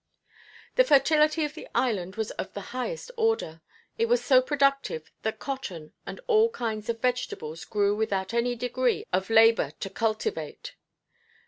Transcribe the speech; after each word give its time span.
The 0.77 0.83
fertility 0.83 1.45
of 1.45 1.53
the 1.53 1.67
island 1.75 2.15
was 2.15 2.31
of 2.31 2.55
the 2.55 2.71
highest 2.73 3.11
order. 3.17 3.61
It 3.99 4.07
was 4.07 4.25
so 4.25 4.41
productive 4.41 5.11
that 5.21 5.37
cotton 5.37 5.93
and 6.07 6.19
all 6.25 6.49
kinds 6.49 6.89
of 6.89 7.01
vegetables 7.01 7.65
grew 7.65 7.95
without 7.95 8.33
any 8.33 8.55
great 8.55 8.59
degree 8.67 9.05
of 9.13 9.29
labor 9.29 9.73
to 9.79 9.89
cultivate. 9.91 10.73